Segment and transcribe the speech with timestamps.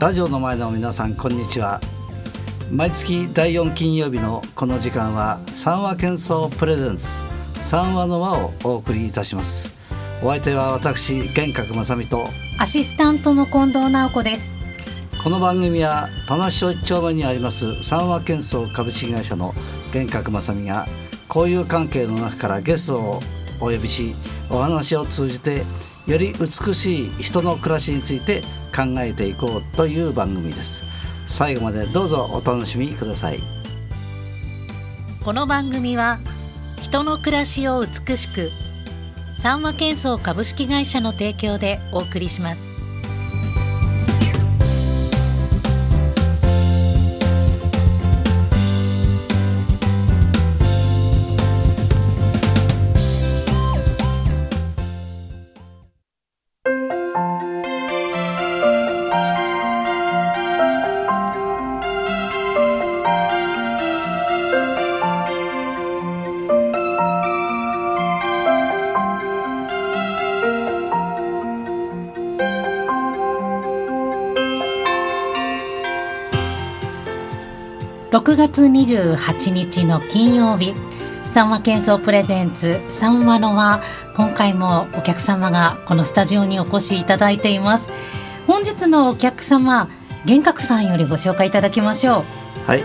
[0.00, 1.78] ラジオの前の皆さんこんにちは。
[2.72, 7.20] 毎月第4金曜日のこの時間は三話喧騒プレゼンツ
[7.60, 9.68] 三話の輪をお送りいたします。
[10.22, 12.24] お相手は私玄格正美と
[12.58, 14.50] アシスタントの近藤直子です。
[15.22, 19.52] この番組は田無町一丁目にあります三和建装株式会社の
[19.92, 20.86] 玄格正美が
[21.28, 23.20] 交友関係の中からゲストを
[23.60, 24.14] お呼びし
[24.48, 25.64] お話を通じて
[26.06, 28.42] より美しい人の暮らしについて
[28.74, 30.84] 考えていこうという番組です。
[31.26, 33.40] 最後までどうぞお楽しみください。
[35.22, 36.18] この番組は
[36.80, 38.50] 人の暮らしを美しく
[39.38, 42.69] 三和建装株式会社の提供でお送りします。
[78.10, 80.74] 6月28日の金曜日。
[81.28, 83.80] 三和建装プレゼンツ三和のは
[84.16, 87.92] 今回もお客様がこのスタジオにお越しいただいています。
[88.48, 89.88] 本日のお客様
[90.24, 92.24] 玄格さんよりご紹介いただきましょ
[92.66, 92.68] う。
[92.68, 92.82] はい、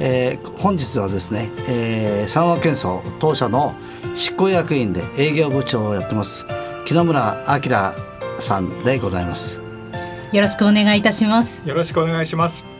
[0.00, 3.76] えー、本日はですね、えー、三和建装当社の
[4.16, 6.44] 執行役員で営業部長をやってます
[6.86, 9.60] 木野村明さんでございます。
[10.32, 11.62] よろしくお願いいたします。
[11.68, 12.75] よろしくお願いします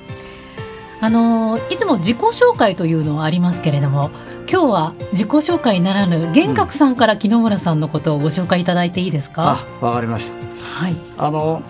[1.01, 4.11] あのいつも自己紹介というのはありますけれども
[4.51, 9.57] 今日は自己紹介ならぬ玄格さんから木野村さんのことをご紹介いただいていいですか？
[9.81, 10.37] あわかりました。
[10.85, 10.97] はい。
[11.19, 11.63] あの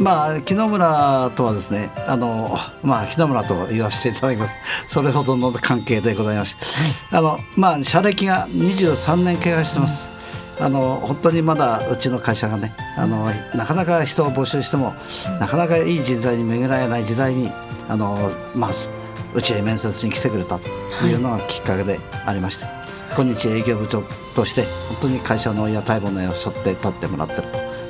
[0.00, 4.54] まあ木野村とはですねあのまあ木野村と言わせていただきます。
[4.88, 6.64] それほどの関係でございまして、
[7.12, 10.17] はい、あのまあ社歴が23年経過してます、うん、
[10.60, 14.94] あの本当にまだうちの会社がねあのなかなか人を募集しても
[15.40, 17.50] なかなかいい人材に巡られない時代に
[17.88, 18.16] あの
[18.54, 18.70] まあ
[19.34, 20.68] うちへ面接に来てくれたと
[21.06, 21.14] い。
[21.14, 22.74] うのがきっかけでありまして、はい、
[23.16, 24.02] 今日営業部長
[24.34, 27.42] として本当に会社の屋台骨を背負って立ってもらってる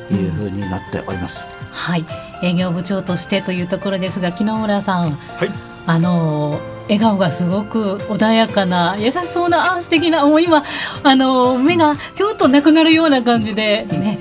[0.09, 1.47] というふうになっております。
[1.47, 2.05] うん、はい。
[2.43, 5.51] 営業部長としてというところですが木野村さん、はい、
[5.87, 10.65] あの笑顔がすごく穏やかな優しそうなあ素敵なもう今
[11.03, 14.19] あの目がぴょっとなくなるような感じでね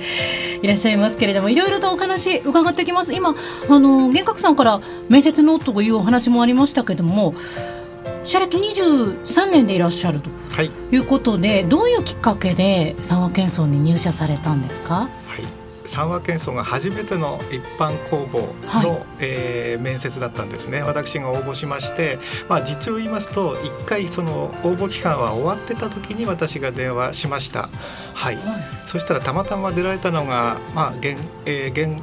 [0.62, 3.14] いらっしゃいますけれどもいろいろとお話伺ってきます。
[3.14, 7.34] 今あの幻覚さんから面接のというお話もありましたけれども
[8.24, 10.30] 社歴23年でいらっしゃると
[10.92, 10.96] い。
[10.98, 15.08] うことで、はい、どういうきっかけで三和建装に入社されたんですか？
[15.88, 18.40] 三和建装が初めての一般公募
[18.82, 20.82] の、はい、えー、面接だったんですね。
[20.82, 22.18] 私が応募しまして、
[22.48, 27.68] まあ、実を言いますと1回その応募期間は終わってた時に私が電話しました。
[28.14, 28.44] はい、はい、
[28.86, 32.02] そしたらたまたま出られたのが、まあ現えー、現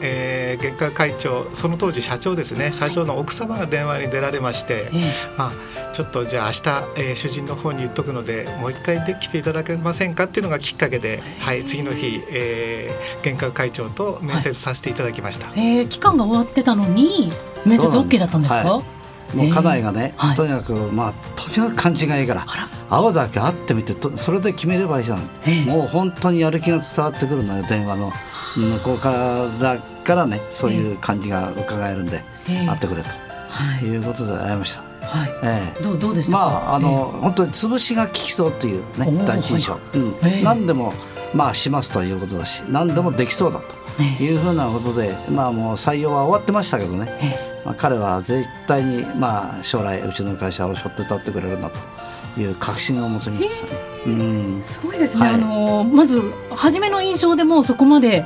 [0.00, 2.72] えー、月下会長その当時社長ですね。
[2.72, 4.90] 社長の奥様が電話に出られまして、
[5.36, 5.52] まあ、
[5.92, 6.58] ちょっとじゃあ明日、
[6.96, 17.30] えー、主人の方に言っとくのでもう一回で来ていただけませんかっていうのがきっかけで、はい、次の日、えー、玄関会長と面接させていただきました、はい、えー、期間が終わってたのに
[17.64, 18.82] 面接 OK だったんですか？
[19.34, 22.46] もう家内がね、えー、とにかく、まあとにかく感じがいいから
[22.88, 28.12] 会うだけ会ってみてとそれで決めればいいじゃん、えー、もう本当にやる気が伝わってくるのよ電話の
[28.56, 33.08] 向こうからからねそういう感じが伺えるんで、えー、会ってくれと、
[33.84, 33.96] い。
[33.96, 34.82] うことで会いました。
[35.06, 36.38] はい、えー、どうどうでしたま
[36.70, 39.98] ああの、えー、本当に潰しが効きそうというね第一印象、はい、う。
[39.98, 40.94] ん、えー、何でも
[41.34, 47.08] まあしますということだし何でもできそうだというふうなことで、まあもう採用は終わってましたけどね、
[47.64, 51.70] まあ、彼は絶対にまあ将来うちの会社を背負って立ってくれるんだ
[52.34, 53.72] という確信を持ちましたね。
[54.06, 56.20] うん、すごいですね、はい、あのまず
[56.50, 58.24] 初めの印象でもそこまで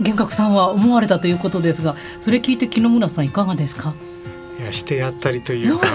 [0.00, 3.94] 幻覚さんは思われたということですがそれ聞いて木野村さんいかがですか？
[4.60, 5.88] いやしてやったりというか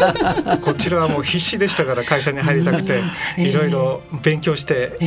[0.62, 3.00] こちらはもう必死でしたから会社に入りたくて、
[3.36, 4.98] いろいろ勉強して、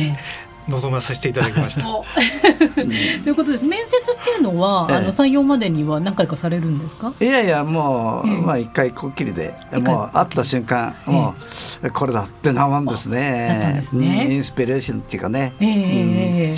[0.68, 1.82] 臨まさせていただきました。
[1.82, 3.64] ということです。
[3.66, 7.12] 面接っていうのは、ええ、あの採用までには何回かされるんですか？
[7.20, 11.34] いやいやもう、え、まあ一回こっきりで、もう会った瞬間、も
[11.82, 13.72] うこれだってなもんですね。
[13.78, 15.54] ですね、インスピレーションっていうかね。
[15.58, 16.56] えー、うん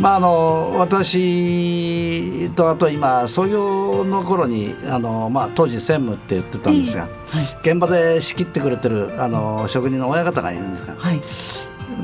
[0.00, 7.10] まあ、あの私とあと今創業の頃にあの、まあ、当時専務って言ってたんですが、はい、
[7.60, 11.20] 現場で仕切ってくれてるあの職人の親方がいるんですが、はい、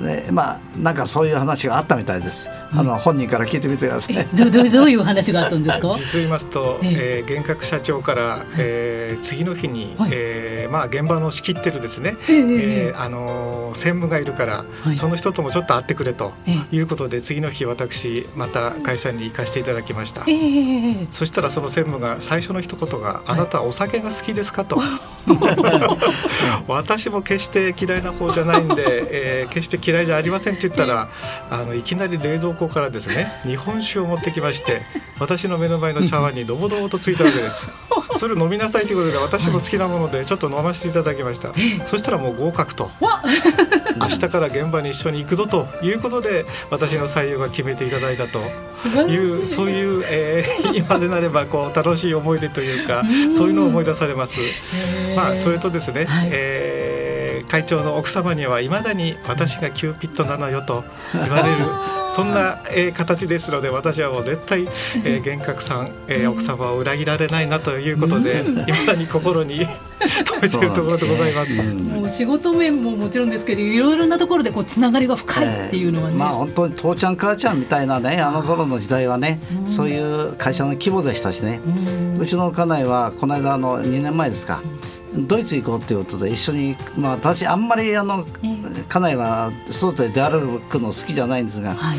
[0.03, 2.49] でまあなんかそういう話があったみたいです。
[2.73, 4.27] あの本人から聞いてみてください。
[4.37, 5.95] どどどういう話があったんですか？
[5.99, 16.33] 実を言いますと、えー、幻覚社長から、えー、次の日に、はい、えー、まあ現場の仕切ってるですね、えー、えー、あの専務がいるから、はい、その人ともちょっと会ってくれと
[16.73, 16.79] い。
[16.81, 20.23] うことで、次の日私また会社に行かせていただきました。
[20.27, 24.65] えー、そしたらその専務が最初の一言が、あなたお酒が好きですか？
[24.65, 24.81] と。
[26.69, 31.09] 私も決して嫌いな方じゃないんで、えー、決して嫌いじゃありませんって言ったら
[31.51, 34.83] あのいきなり冷蔵庫からですね日本酒を持ってきまして
[35.19, 37.67] 私の目の前の茶碗にドボドボとついたわけです。
[38.19, 41.53] それを飲みなさいということで私も好きなものでちょっと飲ませていただきました。
[41.87, 42.91] そしたらもう合格と。
[43.99, 48.41] 明日から現場に一緒に行くぞということで私の採用が決めていただいたと。
[49.09, 49.17] い。
[49.19, 53.03] うそういう、えー、今でなればこう楽しい思い出というか
[53.37, 54.41] そういうのを思い出されます。
[55.17, 57.17] まあそれとですね、はい、えー
[57.49, 61.65] 会長の奥様にはいまだに私がキューピッドなのよと言われる
[62.09, 64.63] そんな、えー、形ですので私はもう絶対、
[65.05, 69.67] えー、幻覚さん、えー、奥様を裏切られないなということでいまだに心に
[70.01, 71.55] 止めているところでございます。
[71.57, 81.61] もう仕事面ももちろんですけどいろいろなところでこうつながりが深いっていうのはね、えー、まあ本当に父ちゃん母ちゃんみたいなねあの頃の時代はね、うん、そういう会社の規模でしたしね、
[82.15, 84.63] うん、うちの家内はこの間あの2年前ですか、
[85.17, 88.25] ドイツ行こうっていうことで一緒に、まあ、私あんまりあの、
[88.89, 91.99] 家内は外で出歩くの好きじゃないんですが、はい、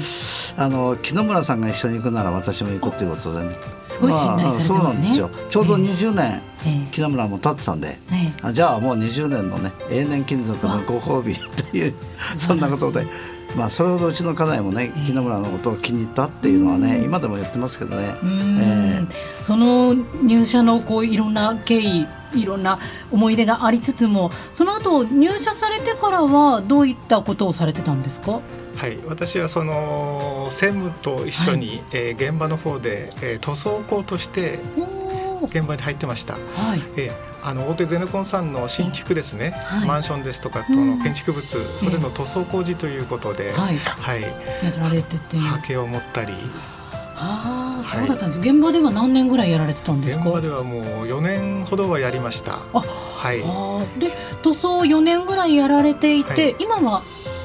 [0.57, 3.55] あの木野村さんが一緒に行くなら私も行くっていうことでね。
[3.81, 5.29] すごい信頼されてますね、まあ、そうなんですよ。
[5.49, 11.93] ちょうど20年、えー、木野村も経ってたんで、えー、じゃあもう20年のね永年金属のご褒美という
[12.37, 13.05] そんなことで。
[13.57, 19.07] まあ、それほどうちの家内もね木野村のことを気に入ったっていうのはね、今でも言ってますけどね、えー、
[19.41, 22.05] その入社のこういろんな経緯
[22.35, 22.77] いろんな
[23.11, 28.41] 思い出がありつつもその後入社されてからはどういったことをされてたんですか？
[28.75, 34.59] はい、私はその専務と一緒に、はい、えー、現場の方で、えー、塗装工として
[35.49, 36.33] 現場に入ってました。
[36.33, 44.29] はい、えーあの大手ゼネコンさんの新築ですね、はい、マンションですとかとの建築物、うん、それの塗装工事ということで、はい、はい、や
[44.77, 46.33] られてて、ハケを持ったり。
[47.15, 50.25] ああ、そうだったんです、はい、現場では何年ぐらいやられてたんですか？
[50.25, 52.59] 現場ではもう4年ほどはやりました。
[52.73, 53.39] あ、はい。
[53.97, 54.11] で、
[54.43, 57.01] 塗装4年ぐらいやられていて、はい、今は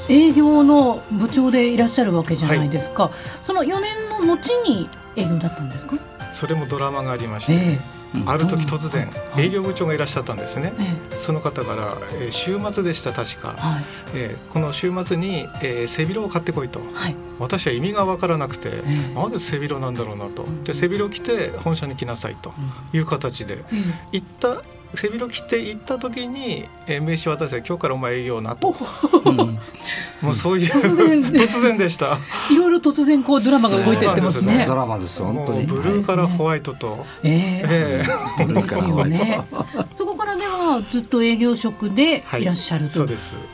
[0.08, 3.04] 営業の部長でいらっしゃるわけじゃないですか。
[3.04, 3.12] はい、
[3.44, 5.96] その4年の後に営業だったんですか？
[6.32, 10.72] それもドラマがありまして、えーある時突然営業部長がいらっしゃったんですね、
[11.16, 20.44] その方から、えー、週末でした確か、はい、えー、この週末に、えー、背広を買ってこいと、はい、私は意味が分からなくて、えー、なぜ背広なんだろうなと。
[20.64, 22.52] で背広着て本社に来なさいと
[22.92, 23.64] いう形で、
[24.12, 24.62] 行った
[24.94, 28.74] 背広着て行った時に、えー、名刺渡して今日からお前営業なと、
[29.24, 29.36] うん、
[30.20, 31.22] もうそういう突然。
[31.32, 32.18] 突然でした。
[32.50, 34.64] いろいろ突然こうドラマが動いてってますね。
[34.66, 35.64] ドラマです本当に。
[35.64, 42.44] ブルーからホワイトと、えー、えー、ブルーからホワイト、そこからではずっと営業職でい。
[42.44, 43.06] らっしゃる、はい、と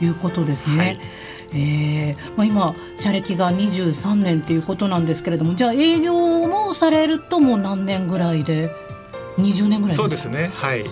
[0.03, 0.99] いうことですね、はい。
[1.53, 2.31] えー。
[2.35, 8.69] まあ、今社歴が23年ということなんですけれどもじゃあ営業もされるともう何年ぐらいで
[9.37, 10.51] ？20年ぐらいそうですね。
[10.53, 10.83] はい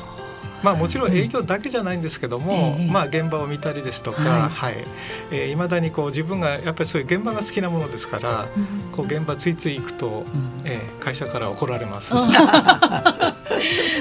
[0.64, 4.50] まあ、もちろん営業だけじゃないんですけども、うん、まあ、現場を見たりですとか、はい。
[4.50, 4.74] はい。
[5.32, 10.26] えー、未だにこう自分がやっぱりそういう現場が好きなものですから、うん、こう現場ついつい行くと、うん、
[10.66, 12.14] えー、会社から怒られます。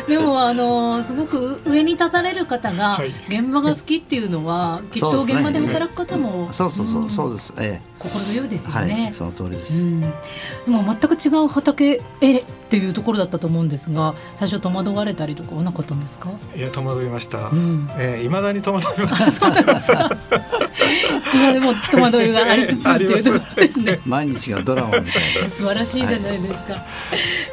[0.09, 7.97] でもあのすごく上に立たれる方が現場が好きっていうのは、はい、きっと現場で働く方も、そうそうそうそうです、ええ。
[7.99, 10.07] 心強いですよね、はい、その通りです、うん、で
[10.69, 16.31] も全く違う畑へっていうところだったと思うんですが最初戸惑われたりとかはなかったんですか？
[16.57, 19.41] いや戸惑いました、うん、えー、未だに戸惑います。
[21.35, 24.01] 今でも戸惑いがありつつっていうところですね。
[24.07, 25.05] 毎日がドラマみたい
[25.45, 25.51] な。
[25.51, 26.83] 素晴らしいじゃないですか、はい、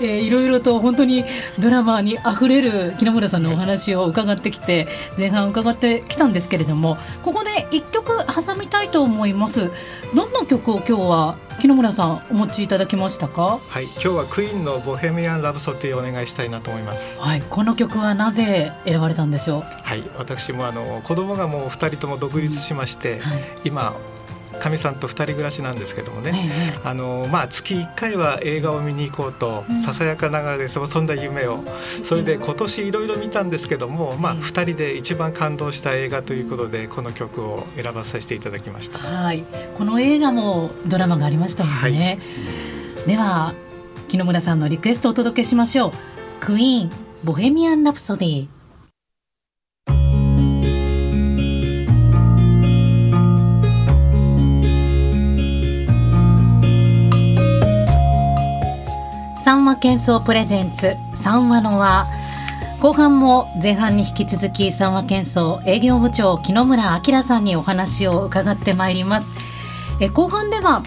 [0.02, 1.26] えー、いろいろと本当に
[1.60, 9.70] ドラマにあふれる木村さんのお話を伺ってきて前半伺ってきたんですけれどもここで一曲挟みたいと思います。
[10.16, 13.60] どんな曲を今日は木村さんお持ちいただきましたか？
[13.68, 17.20] はい今日はクイーンのボヘミアンラブソティをお願いしたいなと思います。
[17.20, 19.64] はいこの曲はなぜ選ばれたんでしょう？
[19.84, 23.96] はい私もあの子供がもう二人とも独立しまして、うんはい、今
[24.60, 31.64] かみさんと2人暮らしなんですけどもね、あのまあ、月1回は映画を見に行こうと、ささやかながらでそんな夢を。
[32.04, 39.00] それで今年いろいろ見たんですけども、まあ、2人で一番感動した映画ということでこの曲を選ばさせていただきました。
[39.00, 39.44] はい。
[39.76, 43.56] この映画もドラマがありましたもんね、はい、では
[44.14, 45.92] 木野村さんのリクエストをお届けしましょう。
[46.40, 46.92] クイーン
[47.24, 48.48] ボヘミアン・ラプソディ
[59.44, 62.06] 三話喧騒プレゼンツ三話の輪。
[62.82, 69.34] 後半も前半に引き続き三和喧騒営業部長木野村明さんにお話を伺ってまいります。
[70.00, 70.84] え後半では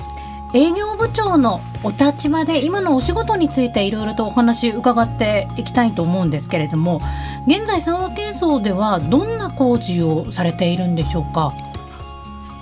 [0.56, 7.02] 営業部長のお立場で今のお仕事についていろいろとお話伺っていきたいと思うんですけれども
[7.46, 11.52] 現在三和建装ではどんな工事をされているんでしょうか？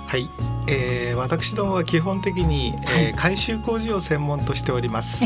[0.07, 0.29] はい、
[0.67, 5.25] えー、私どもは基本的に、はい、えー、改修工事を専門としております、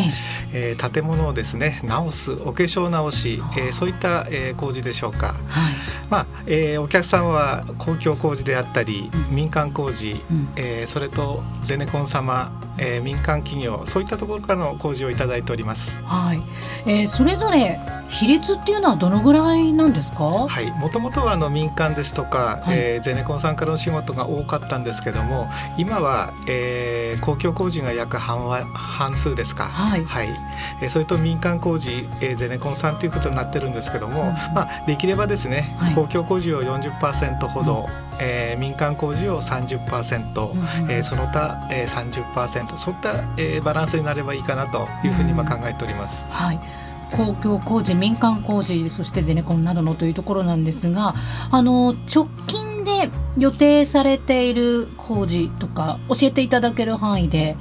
[0.53, 5.74] えー、建物をですね直すお化粧直し、えー、そういった、えー、工事でしょうか、はい、
[6.09, 16.00] まあ、えー、お客さんは公共工事であったり、うん、民間工事、うん、えー、それとゼネコン様えー、民間企業そういったところからの工事をいただいております。
[16.03, 16.41] はい、
[16.86, 20.48] えー、それぞれ比率っていうのはどのぐらいなんですか？
[20.48, 29.65] はい、もともとはあの民間ですとか、はい、えー、ゼネコンさんからの仕事が多かったんですけども、今は、えー、公共工事が約半は半数ですか。
[29.65, 30.03] はい。
[30.05, 30.29] はい。
[30.81, 46.27] えー、それと民間工事、えー、ゼネコンさんということになってるんですけども、うん、まあできればですね、はい、公共工事を40%ほど、うんえー、民間工事を30%、うん、えー、その他、えー、30%そういった、えー、バランスになればいいかなというふうに今考えております。
[46.29, 46.59] はい
[47.11, 51.15] 公共工事民間工事そしてゼネコンなどのというところなんですが
[51.49, 57.55] あの直近で予定されている工事とか教えていただける範囲で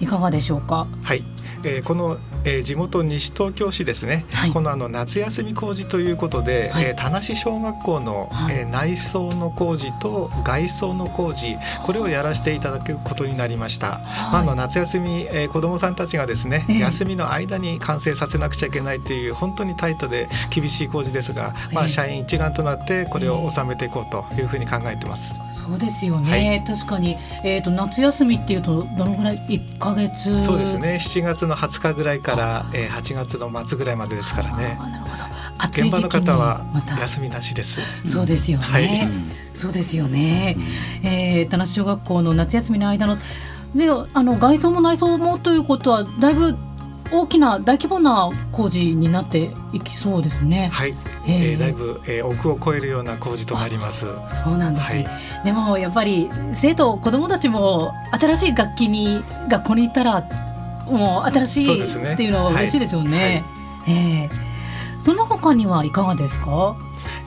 [0.00, 0.86] いかがでしょうか？
[1.02, 1.24] はい
[1.64, 11.54] えー、このえー、地元西東京市ですね、はい、このあの夏休み工事ということで、はい、えー、田無小学校の、はい、えー、内装の工事と外装の工事
[11.84, 14.00] これをやらせていただくことになりました、
[14.32, 25.48] まあ、あの夏休み、えー、子どもさんたちがですね、えー、休みの間に完成させなくちゃいけないという本当にタイトで厳しい工事ですが、まあ、社員一丸となってこれを収めていこうというふうに考えてます。
[25.68, 30.40] そうですよね、確かに、えーと、夏休みっていうとどのぐらい？1か月？
[30.40, 30.98] そうですね。
[31.00, 34.78] 7月の20日ぐらいから、えー、8月の末ぐらいまでですからね。
[34.80, 35.18] なるほど
[35.70, 36.64] 現場の方は
[37.00, 37.80] 休みなしです。
[38.06, 38.64] そうですよね。
[38.64, 39.08] はい、
[39.54, 40.56] そうですよね。
[41.02, 43.16] えー、田無小学校の夏休みの間の
[43.74, 46.56] であの外装も内装もということはだいぶ
[47.10, 50.68] 大きな大規模な工事になっていきそうですね。
[50.72, 50.94] はい。
[51.26, 54.06] えー、だいぶ、えー、億を超えるような工事となります。
[54.44, 55.04] そうなんですね。
[55.04, 60.22] はい、でもやっぱり生徒子どもたちも新しい楽器に学校に行ったら
[60.90, 63.08] もう新しいっていうのは嬉しいでしょうね。
[63.08, 63.44] うね
[63.86, 66.76] はい、えー、その他にはいかがですか？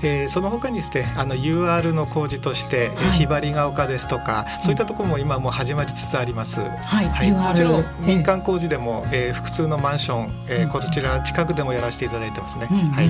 [0.04, 6.62] えー、その他にですねあの UR の工事として、はい、ひばりが丘ですとかそういったところも今もう始まりつつあります。
[6.62, 12.66] はい、はい、もちろん民間工事でも、えー、複数のマンション、えー、こちら近くでもやらせていただいてますね。
[12.66, 13.08] はい、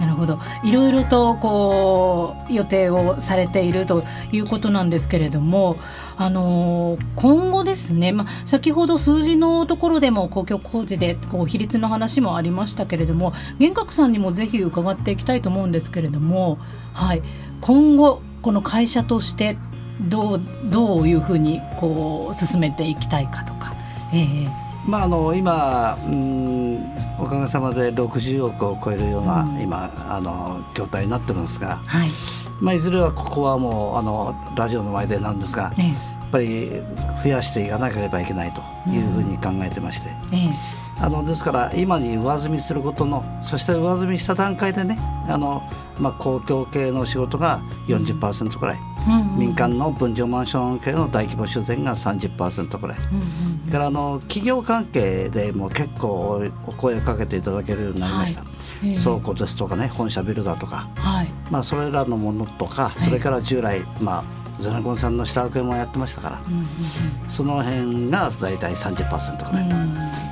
[0.00, 0.38] なるほど。
[0.64, 5.76] いろいろとこう予定をされているということなんですけれども。
[6.16, 16.58] あの今後ですね、まあ、先ほど数字のところでも公共工事でこう比率の話もありましたけれども玄格さんにもぜひ伺っていきたいと思うんですけれども、
[16.92, 17.22] はい、
[17.60, 19.56] 今後この会社として
[20.00, 23.72] どうどういうふうにこう進めていきたいかとか。
[24.12, 26.78] えーまあ、あの今、うん、
[27.18, 32.08] おかげさまで60億を超えるような、うん、今あの業態になってるんですが、はい。
[32.60, 35.94] まあ、いずれはここはもうあのラジオの前でなんですが、ええ、や
[36.26, 36.70] っぱり
[37.22, 38.60] 増やしていかなければいけないと
[38.90, 40.50] いうふうに考えてまして、うんえ、
[41.04, 44.96] あのですから今に上積みすることのそして上積みした段階でね
[45.28, 45.62] あの、
[45.98, 58.40] まあ、公共系の仕事が40%くらい、うんうん、民間の分譲マンション系の大規模修繕が30%くらい、うんうん、からあの企業関係でも結構お声をかけていただけるようになりました。
[58.40, 58.96] はい。
[58.96, 66.40] 倉庫ですとかね本社ビルだとか、はい、まあ、それらのものとかそれから従来、まあゼネコンさんの下請けもやってましたから、
[67.28, 69.68] その辺が大体30%ぐらい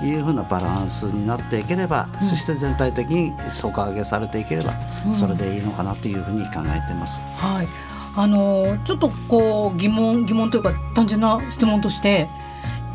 [0.01, 4.73] というふうなバランスになっていければ、うん、そして全体的に底上げされていければ、
[5.15, 7.23] それでいいのかなというふうに考えています。
[7.37, 7.67] はい。
[8.15, 12.29] あのちょっとこう疑問疑問というか単純な質問として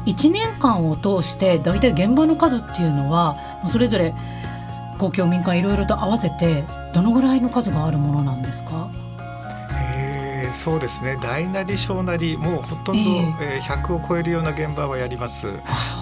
[0.05, 3.35] 1年間を通して大体現場の数っていうのは
[3.67, 4.13] それぞれ
[4.99, 8.89] 公共民間いろいろと合わせてどのぐらいの数があるものなんですか？
[10.53, 11.17] そうですね。
[11.21, 13.11] 大なり小なりもうほとんど、
[13.41, 15.47] えー、100を超えるような現場はやります、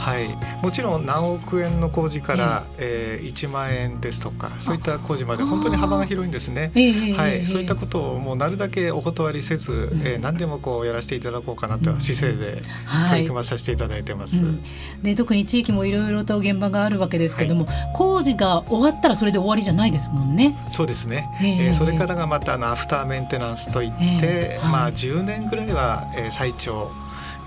[0.05, 6.71] はい、もちろん何億円の工事から、えー、えー、1万円ですとかそういった工事まで本当に幅が広いんですね、
[7.17, 12.61] はい、そういったことをもうなるだけお断りせず、うん、えー、何でもこうやらせていただこうかなという姿勢で
[13.09, 14.61] 取り組まさせていただいてます、はいうん、
[15.01, 20.55] で特に地域もいろいろと現場があるわけですけども、はい、工事が終わったらそれで終わりじゃないですもんね。
[20.71, 26.91] そうですね、えー、それからがまたあのアフターメンテナンスといって、まあ、10年ぐらいは、えー、最長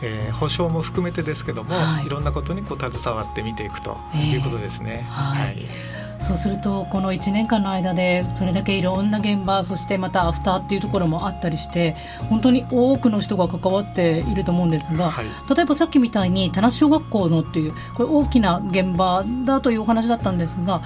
[0.02, 5.00] えー、保証も含めてですけども、はい、いろんなことにこう携わって見ていくということですね。
[5.02, 5.98] えー、はい、はい。
[6.20, 11.96] そうするとこの1年間の間でそれだけいろんな現場そしてまたアフターっていうところもあったりして
[12.28, 20.82] 本当に多くの人が関わっていると思うんですが、はい、例えばさっきみたいに田無小学校のっていうこれ大きな現場だというお話だったんですが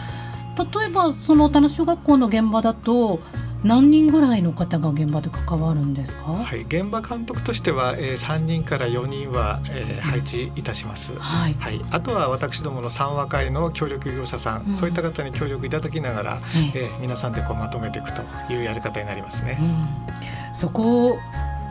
[0.59, 3.21] 例えばその田無小学校の現場だと
[3.65, 16.39] 何人ぐらいの方が現場で関わるんですか、はい、現場監督としては、えー、3人から4人は、えー、配置いたします、はい、はい、あとは私どもの三和会の協力業者さん、うん、そういった方に協力いただきながら、
[16.75, 16.85] ええ。
[16.87, 19.59] ー、皆さんでこうまとめていくというやり方になりますね。
[19.61, 21.17] うん、そこ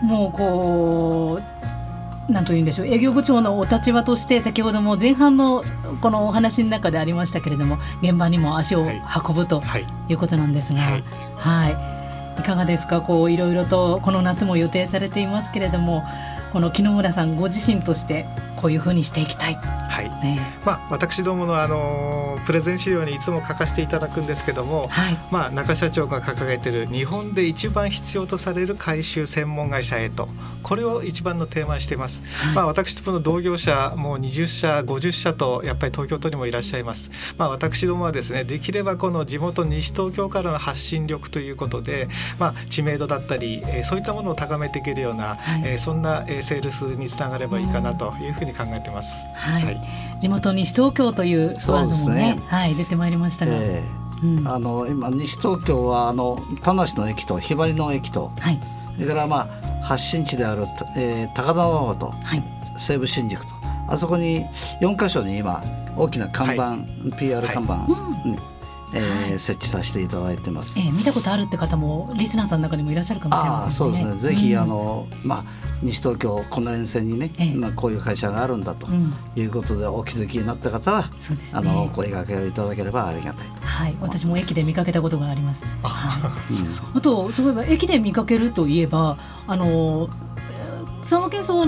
[0.01, 1.80] もうこう
[2.29, 2.87] なんというんでしょう。
[2.87, 5.63] 営業部長のお立場として先ほども前半の
[6.01, 9.61] このお話の中でありましたけれども現場にも足を運ぶと
[10.09, 10.13] い。
[10.13, 11.03] うことなんですが、はい、
[11.35, 11.69] は
[12.37, 13.01] い、いかがですか？
[13.01, 16.03] こういろいろとこの夏も予定されていますけれども
[16.53, 18.27] この木村さんご自身として
[18.61, 19.55] こういうふうにしていきたい。
[19.55, 20.09] はい。
[20.23, 30.29] ね、まあ私どものあのプレゼン資料にいつも書かせていただくんですけども、はい、まあ中社長が掲げている日本で一番必要とされる回収専門会社へと
[30.61, 32.23] これを一番のテーマにしています。
[32.23, 37.09] はい、まあ私どもの同業者もう20社50社とやっぱり東京都にもいらっしゃいます。
[37.37, 49.27] まあ私どもはですねできればこの地元西東京からの発信力ということで、まあ知名度だったり、えー、そういったものを高めていけるような、はい、えー、そんな、えー、セールスにつながればいいかなというふうに考えてます。
[49.35, 49.81] はい、はい、
[50.19, 53.53] 地元西東京というワードもね、ねはい、出てまいりましたが。
[53.55, 58.59] えーうん、あの今西東京はあの田無の駅とひばりの駅と、はい、
[58.93, 59.49] それからま
[59.81, 60.65] あ発信地である、
[60.95, 62.43] えー、高田馬場と、はい、
[62.77, 63.51] 西武新宿と。
[63.87, 64.45] あそこに
[64.79, 65.61] 4か所に今
[65.97, 67.87] 大きな看板、はい、PR 看板、は
[68.25, 68.29] い。
[68.29, 68.50] うん
[68.93, 73.75] えー、設置させていただいてます、えー、見たことあるって方もリスナーさんの中にもいらっしゃるかもしれませんね。
[73.75, 74.15] そうですね。
[74.15, 75.43] ぜひ、うん、あのまあ、
[75.81, 78.87] 西東京この沿線にね、えー、まあ、こういう会社があるんだと
[79.35, 90.09] いうことでお気づきになった方は、うんね、あの声掛けをいただければありがたいはい、私も駅で見かけたことがあります、はい、あとそういえば駅で見かけるといえばあの
[91.01, 91.65] 佐賀県そ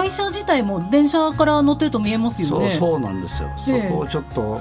[0.00, 2.70] 会社自体も電車から乗ってると見えますよね。
[2.70, 3.50] そうなんですよ。
[3.58, 4.58] そこをちょっと、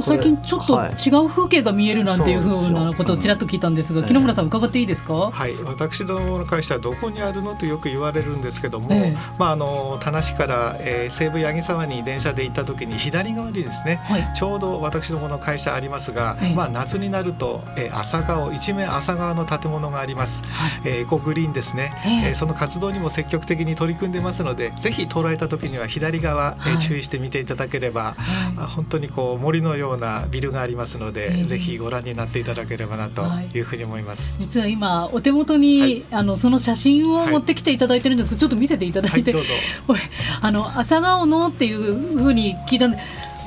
[0.00, 5.30] 最近ちょっと違う風景が見えるなんていうふうなことをちらっと聞いたんですが、木、野、村さん伺っていいですか？
[5.32, 20.44] はい、私どもの会社はどこにあるのとよく言われるんですけども、えまああの田無から、えー、西武八木沢に電車で行った時に左側にですね、はい、ちょうど私どもの会社ありますが、えまあ夏になると、えー、朝顔一面朝顔の建物があります。
[20.44, 21.90] はい、えー、エコグリーンですね。
[22.22, 33.22] えー、その活動にも積極的に取り組んでますので、ぜひ捉えた時には左側、はい、注意して見ていただければ、はい、本当にこう森のようなビルがありますので、えー、ぜひご覧になっていただければなと
[33.54, 33.60] い。
[33.60, 34.36] うふうに思います。
[34.38, 39.48] 実は今お手元に、はい、あのその写真を持ってきていただいてるんですけど、ちょっと見せていただいて、どうぞ。
[39.86, 40.00] これ
[40.40, 42.98] あの朝顔のっていうふうに聞いたんで。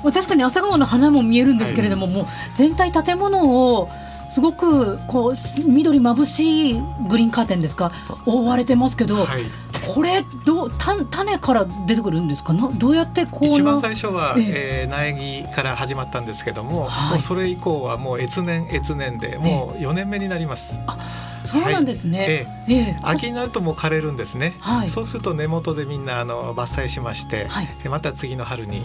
[0.02, 3.90] 確かに朝顔の花も見えるんですけれども、もう全体建物を
[4.32, 5.34] すごくこう
[5.68, 7.92] 緑眩しいグリーンカーテンですか
[8.26, 9.44] 覆われてますけど、はい、
[9.94, 12.54] これどうた種から出てくるんですか？
[12.54, 14.88] などうやってこう一番最初は、ええ。
[14.88, 20.80] ー、苗木から始まったんですけどもはい、もうそれ以降はもう越年越年でもう4年目になります。
[21.44, 22.20] そうなんですね。
[22.20, 22.74] はい、ええ。
[22.74, 24.56] えー、秋になるともう枯れるんですね。
[24.60, 28.84] はい、そうすると根元でみんなあの伐採しまして、はい、また次の春に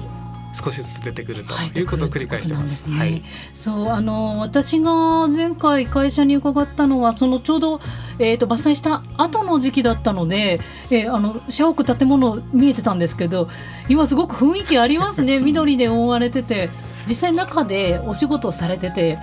[0.54, 2.88] 少しずつ出てくるということを繰り返してます。
[2.90, 7.80] ね、はい、そうあの私が前回会社に伺ったのはそのちょうど
[8.18, 13.48] えーと、伐採した後の時期だったので、えー、あの社屋建物見えてたんですけど
[13.88, 15.40] 今すごく雰囲気ありますね。
[15.40, 16.70] 緑で覆われてて
[17.08, 19.18] 実際中でお仕事されてて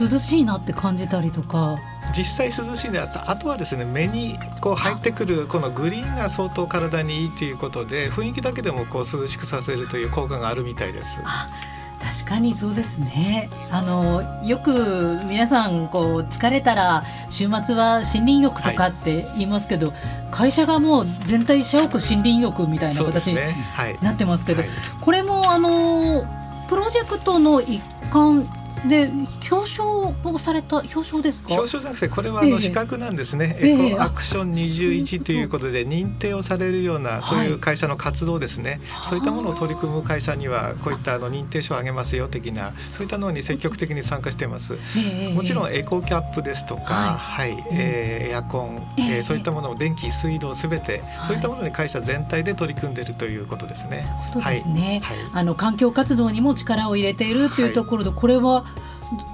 [0.00, 1.76] 涼しいなって感じたりとか。
[2.16, 3.30] 実際涼しいであった。
[3.30, 11.20] あとはですね目にこう入ってくるこのグリーンが相当体にいいということで雰囲気だけでもこう涼しくさせるという効果があるみたいです。
[12.02, 13.48] 確かにそうですね。
[13.70, 19.96] あのよく皆さんこう疲れたら週末は森林浴とかって言いますけど、はい、
[20.32, 23.38] 会社がもう全体社屋森林浴みたいな形に
[24.02, 26.26] なってますけど、ねはい、これもあの
[26.68, 28.46] プロジェクトの一環
[28.88, 29.10] で
[29.50, 31.54] 表彰をされた表彰ですか？
[31.54, 46.82] 表彰じゃなくてこれはあの資格なんですね、えー、エコアクション21ということで認定をされるようなそういう会社の活動ですね、はい、そういったものを取り組む会社にはこういったあの認定書をあげますよ的なそういったのに積極的に参加しています、えー、もちろんエコキャップですとか、
[47.18, 54.04] はい、はい、えー、エアコン、えー、そういったものを電気水道すべて、そういったものに会社全体で取り組んでいるということですね。
[54.32, 58.64] そうですね、はい、あの環境活動にも力を入れているというところで、これは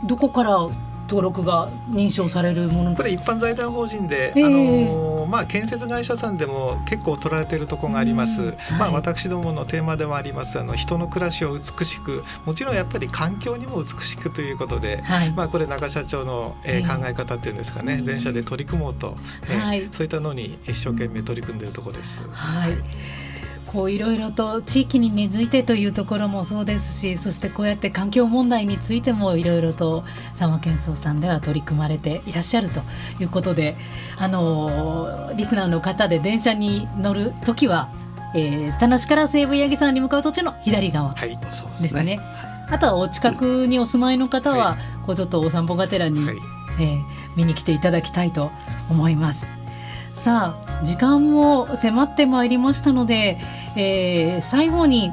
[0.05, 0.69] どこから
[1.09, 10.59] 登録が認証されるものこれ一般財団法人で、えー、あのまあ、建設会社さんでも結構取られているところがあります、はい、まあ、私どものテーマでもあります。
[10.59, 19.17] あの人の暮らしを美しくもちろんやっぱり環境にも美しくということで、はい、まあ、これ中社長の、えー、考え方っていうんですかね、全社で取り組もうと、
[19.49, 22.23] えー、はい、そういったのに一生懸命取り組んでいるところです。
[22.33, 23.28] はい
[23.73, 30.05] こういろいろと地域に根付いてというところもそうですしそしてこうやって環境問題についてもいろいろと
[30.35, 32.81] 三和健壮さんでは取り組まれていらっしゃると
[33.21, 33.77] いうことで
[34.17, 37.91] あのリスナーの方で電車に乗る時は、
[38.35, 41.39] えー、田無から西武八木さんに向かう途中の左側で
[41.89, 42.17] すね。
[42.17, 46.37] はい、あとはお近くにお住まいの方は、はい、こうちょっとお散歩がてらに、はい、
[46.81, 47.03] えー、
[47.37, 48.51] 見に来ていただきたいと
[48.89, 49.58] 思います。
[50.19, 53.39] さあ時間も迫ってまいりましたので、
[53.77, 55.13] えー、最後に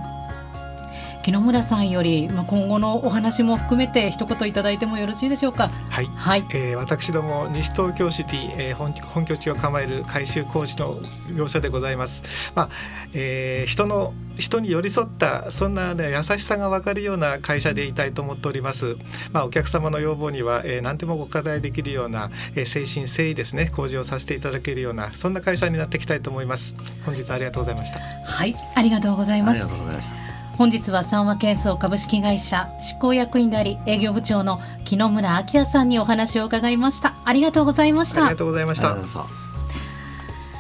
[1.26, 5.70] 木野村さんより、まあ、今後のお話も含めて一言いただいてもよろしいでしょうか？
[5.90, 11.00] はい、はい、えー、私ども西東京シティ、えー、本本拠地を構える改修工事の
[11.36, 12.22] 業者でございます。
[12.54, 12.70] まあ、
[13.16, 18.96] えー、人の人に寄り添ったそんな、ね、優しさが分かるような会社でいたいと思っております。
[19.32, 26.76] まあ、お客様の要望には、えー、何でもご課題できるような、えー、誠心誠意ですね工事をさせていただけるようなそんな会社になっていきたいと思います。
[27.04, 28.00] 本日ありがとうございました。
[28.00, 30.25] はいありがとうございます。
[30.58, 37.14] 本日は三和建装株式会社執行役員であり営業部長の木野村明さんにお話を伺いました。
[37.26, 38.22] ありがとうございました。
[38.22, 38.96] ありがとうございました。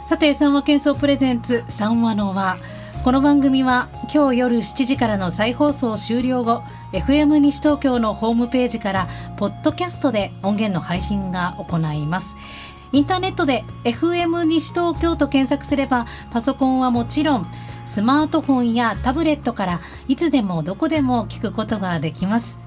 [0.06, 2.58] さて三和建装プレゼンツ三和の輪。
[3.06, 12.36] この番組は今日夜7時からの再放送終了後 FM 西東京のホームページからポッドキャストで音源の配信が行います。
[12.92, 17.48] インターネットで FM 西東京と検索すればパソコンはもちろん
[17.86, 22.60] スマートフォンやタブレットからいつでもどこでも聞くことができます。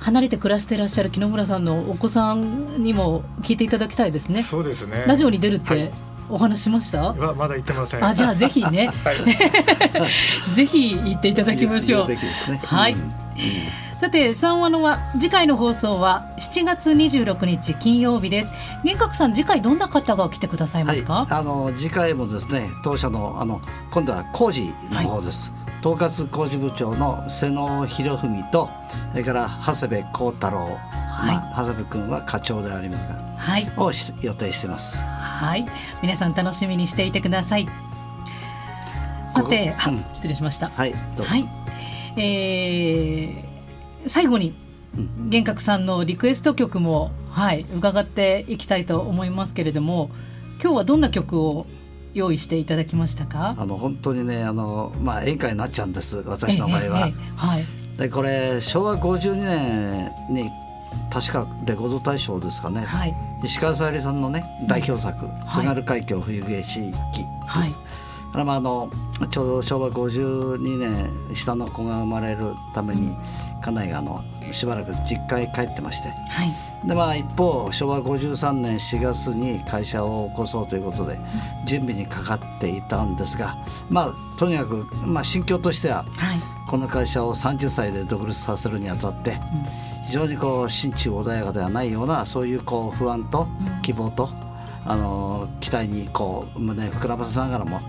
[0.00, 4.42] 離れて暮らしていらっしゃる木野村さんのお子さんにも聞いていただきたいですね。
[4.42, 5.04] そうですね。
[5.06, 5.90] ラジオに出るって、はい。
[6.30, 7.12] お話しました？
[7.12, 8.04] はまだ言ってません。
[8.04, 9.16] あじゃあぜひね、 はい、
[10.54, 12.18] ぜひ言っていただきましょう、ね、
[12.64, 13.12] はい、うん
[14.04, 18.52] さて三話のは次回の放送は7月26日金曜日です。
[18.84, 25.80] 玄格さん次回どんな方が来てくださいますか、はい、あの次回もですね当社のあの今度は工事の方です、はい。
[25.80, 28.68] 統括工事部長の瀬野博文と
[29.12, 30.70] それから長谷部幸太郎、はい。
[30.70, 33.90] まあ、長谷部君は課長でありますが、はい、を
[34.20, 35.02] 予定しています。
[35.02, 35.66] はい。
[36.02, 37.66] 皆さん楽しみにしていてください。
[39.30, 40.68] さて、うん、失礼しました。
[40.68, 41.48] はい、はい、
[42.18, 43.53] えー
[44.06, 44.54] 最後に
[45.28, 50.10] 玄格さんのリクエスト曲も、はい、伺っていきたいと思いますけれども
[50.62, 51.66] 今日はどんな曲を
[52.14, 53.56] 用意していただきましたか？
[53.58, 57.06] あの本当にねあの、まあ、演歌になっちゃうんです私の場合は。
[57.06, 57.64] えええ、はい、
[57.98, 60.48] でこれ昭和52年に
[61.12, 66.96] 確かレコード大賞ですかね、はい、石川さゆりさんのね代表作「津軽海峡冬景色」で
[67.64, 67.78] す。
[68.32, 68.90] はい、まあ、あの
[69.28, 73.12] ちょうど昭和52年下の子が生まれるために、
[73.64, 74.22] 家内があの
[74.52, 81.18] しばらく実家へ帰ってまして、はい、でまあ一方昭和53年4月に会社を起こそうということで
[81.64, 83.56] 準備にかかっていたんですが
[83.88, 89.38] まあとにかく、まあ、心境としては、はい、この会社を30歳で独立させるにあたって、
[90.06, 93.46] 非常にこう心中穏やかではないようなそういうこう不安と
[93.82, 94.28] 希望と、
[94.84, 97.80] あの期待にこう胸膨らませながらも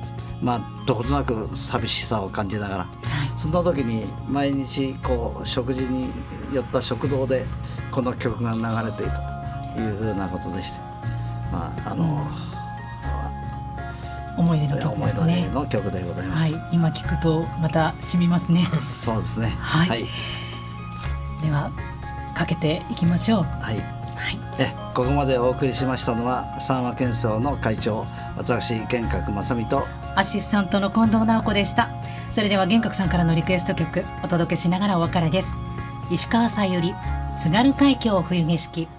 [0.42, 2.86] まあ、どことなく寂しさを感じながら、は
[3.25, 6.10] い、そんな時に毎日こう食事に
[6.54, 7.46] 寄った食堂で
[7.92, 9.20] この曲が流れていた
[9.76, 10.80] というふうなことでして
[11.52, 12.28] まああの、
[14.38, 15.50] うん、思い出の曲ですね。
[15.54, 18.68] の曲でございます、はい、今聞くとまた染みますね。
[19.04, 19.48] そうですね。
[19.60, 20.00] はい、はい、
[21.44, 21.72] では
[22.36, 23.44] かけていきましょう。
[23.44, 28.06] はい、はい、えここまでお送りしましたのは三和建装の会長
[28.38, 31.90] 私玄格正美とアシスタントの近藤直子でした
[32.36, 35.56] それでは玄格さんからのリクエスト曲お届けしながらお別れです。
[36.12, 36.94] 石川さゆり
[37.40, 38.90] 津軽海峡冬景色。